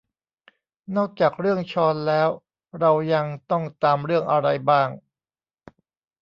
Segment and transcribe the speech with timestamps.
[0.95, 2.29] นอกจากเรื่องฌอนแล้ว
[2.79, 4.89] เรายังต้องตามเรื่องอะไรบ้าง